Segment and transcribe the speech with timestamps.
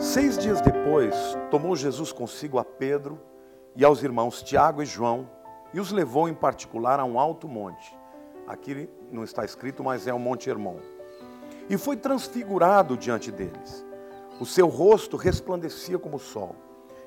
[0.00, 1.14] Seis dias depois,
[1.50, 3.20] tomou Jesus consigo a Pedro
[3.76, 5.28] e aos irmãos Tiago e João
[5.74, 7.94] e os levou em particular a um alto monte.
[8.46, 10.78] Aqui não está escrito, mas é o Monte Hermon.
[11.68, 13.84] E foi transfigurado diante deles.
[14.40, 16.56] O seu rosto resplandecia como o sol,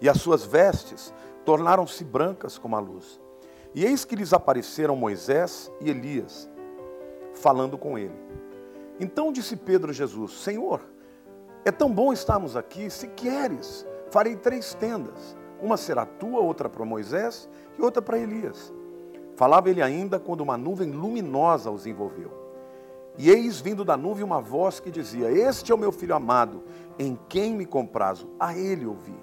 [0.00, 1.12] e as suas vestes
[1.44, 3.20] tornaram-se brancas como a luz.
[3.74, 6.48] E eis que lhes apareceram Moisés e Elias,
[7.34, 8.18] falando com ele.
[8.98, 10.80] Então disse Pedro a Jesus: Senhor,
[11.64, 15.36] é tão bom estarmos aqui, se queres, farei três tendas.
[15.60, 18.72] Uma será tua, outra para Moisés e outra para Elias.
[19.34, 22.32] Falava ele ainda quando uma nuvem luminosa os envolveu.
[23.16, 26.62] E eis vindo da nuvem uma voz que dizia: Este é o meu filho amado,
[26.98, 29.14] em quem me comprazo, a ele ouvi.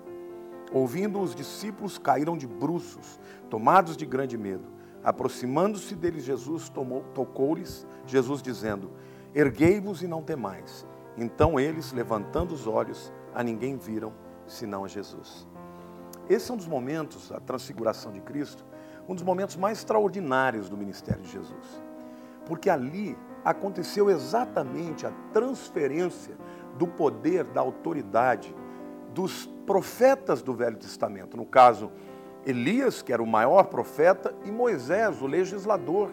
[0.73, 4.65] Ouvindo os discípulos caíram de bruços, tomados de grande medo.
[5.03, 6.71] Aproximando-se deles, Jesus
[7.13, 8.91] tocou-lhes, Jesus dizendo:
[9.33, 10.85] Erguei-vos e não temais.
[11.17, 14.13] Então eles, levantando os olhos, a ninguém viram,
[14.45, 15.47] senão a Jesus.
[16.29, 18.65] Esse é um dos momentos, a transfiguração de Cristo,
[19.07, 21.83] um dos momentos mais extraordinários do ministério de Jesus.
[22.45, 26.35] Porque ali aconteceu exatamente a transferência
[26.77, 28.55] do poder, da autoridade
[29.13, 31.37] dos profetas do Velho Testamento.
[31.37, 31.91] No caso,
[32.45, 36.11] Elias, que era o maior profeta, e Moisés, o legislador.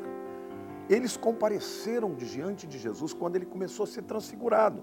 [0.88, 4.82] Eles compareceram diante de Jesus quando ele começou a ser transfigurado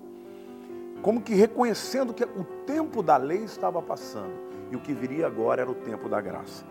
[1.02, 4.34] como que reconhecendo que o tempo da lei estava passando
[4.72, 6.66] e o que viria agora era o tempo da graça.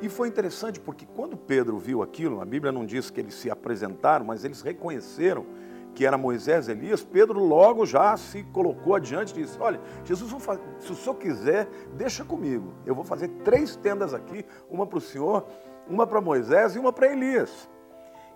[0.00, 3.50] E foi interessante porque quando Pedro viu aquilo, a Bíblia não diz que eles se
[3.50, 5.46] apresentaram, mas eles reconheceram
[5.94, 10.30] que era Moisés e Elias, Pedro logo já se colocou adiante e disse: Olha, Jesus,
[10.78, 12.74] se o senhor quiser, deixa comigo.
[12.84, 15.46] Eu vou fazer três tendas aqui, uma para o senhor,
[15.88, 17.66] uma para Moisés e uma para Elias.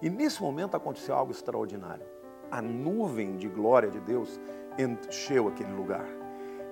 [0.02, 2.06] E nesse momento aconteceu algo extraordinário.
[2.50, 4.40] A nuvem de glória de Deus
[4.78, 6.06] encheu aquele lugar.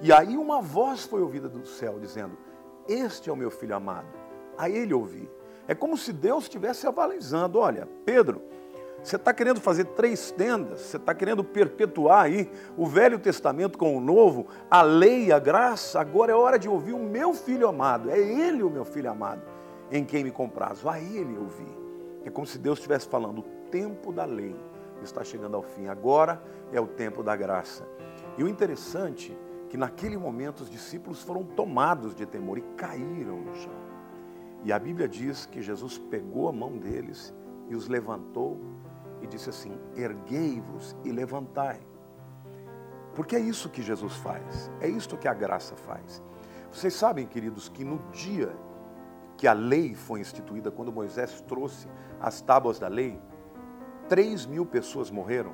[0.00, 2.36] E aí uma voz foi ouvida do céu dizendo:
[2.88, 4.08] Este é o meu filho amado.
[4.56, 5.28] A ele ouvi.
[5.66, 8.42] É como se Deus estivesse avalizando: Olha, Pedro,
[9.02, 13.96] você está querendo fazer três tendas, você está querendo perpetuar aí o Velho Testamento com
[13.96, 18.10] o Novo, a lei, a graça, agora é hora de ouvir o meu filho amado,
[18.10, 19.42] é ele o meu filho amado,
[19.90, 21.87] em quem me comprazo, a ele eu vi.
[22.28, 24.54] É como se Deus estivesse falando, o tempo da lei
[25.02, 27.88] está chegando ao fim, agora é o tempo da graça.
[28.36, 33.40] E o interessante é que naquele momento os discípulos foram tomados de temor e caíram
[33.40, 33.72] no chão.
[34.62, 37.34] E a Bíblia diz que Jesus pegou a mão deles
[37.66, 38.60] e os levantou
[39.22, 41.80] e disse assim: Erguei-vos e levantai.
[43.14, 46.22] Porque é isso que Jesus faz, é isto que a graça faz.
[46.70, 48.54] Vocês sabem, queridos, que no dia
[49.38, 51.88] que a lei foi instituída, quando Moisés trouxe
[52.20, 53.18] as tábuas da lei,
[54.08, 55.52] 3 mil pessoas morreram.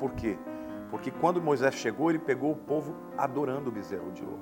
[0.00, 0.38] Por quê?
[0.90, 4.40] Porque quando Moisés chegou, ele pegou o povo adorando o bezerro de ouro.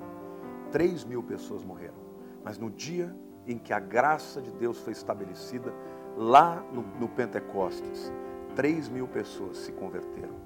[0.71, 1.97] 3 mil pessoas morreram.
[2.45, 3.13] Mas no dia
[3.49, 5.75] em que a graça de Deus foi estabelecida,
[6.17, 8.13] lá no, no Pentecostes,
[8.55, 10.37] 3 mil pessoas se converteram.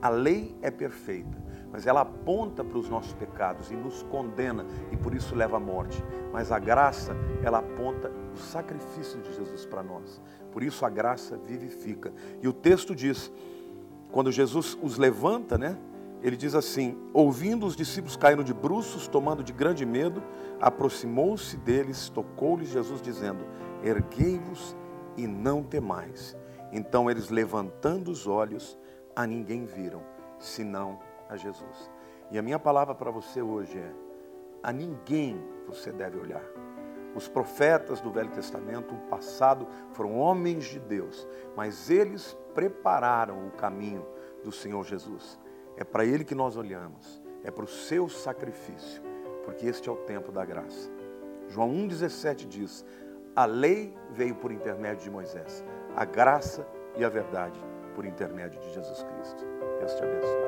[0.00, 1.36] A lei é perfeita,
[1.72, 5.60] mas ela aponta para os nossos pecados e nos condena e por isso leva à
[5.60, 6.02] morte.
[6.32, 10.20] Mas a graça, ela aponta o sacrifício de Jesus para nós.
[10.52, 12.12] Por isso a graça vivifica.
[12.42, 13.32] E o texto diz,
[14.10, 15.78] quando Jesus os levanta, né?
[16.22, 20.22] Ele diz assim: Ouvindo os discípulos caíram de bruços, tomando de grande medo,
[20.60, 23.44] aproximou-se deles, tocou-lhes Jesus, dizendo:
[23.82, 24.76] Erguei-vos
[25.16, 26.36] e não temais.
[26.72, 28.76] Então eles, levantando os olhos,
[29.16, 30.02] a ninguém viram,
[30.38, 30.98] senão
[31.30, 31.90] a Jesus.
[32.30, 33.92] E a minha palavra para você hoje é:
[34.62, 36.44] a ninguém você deve olhar.
[37.14, 41.26] Os profetas do Velho Testamento, o passado, foram homens de Deus,
[41.56, 44.06] mas eles prepararam o caminho
[44.44, 45.38] do Senhor Jesus.
[45.76, 49.02] É para Ele que nós olhamos, é para o seu sacrifício,
[49.44, 50.90] porque este é o tempo da graça.
[51.48, 52.84] João 1,17 diz:
[53.34, 55.64] A lei veio por intermédio de Moisés,
[55.96, 56.66] a graça
[56.96, 57.60] e a verdade
[57.94, 59.44] por intermédio de Jesus Cristo.
[59.80, 60.39] Deus te abençoe.